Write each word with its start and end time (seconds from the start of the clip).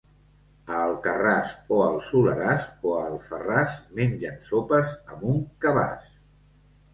A 0.75 0.77
Alcarràs 0.83 1.51
o 1.75 1.77
al 1.87 1.97
Soleràs, 2.05 2.65
o 2.87 2.95
a 3.01 3.03
Alfarràs 3.11 3.77
mengen 4.01 4.41
sopes 4.49 4.97
amb 5.13 5.29
un 5.35 5.39
cabàs. 5.67 6.11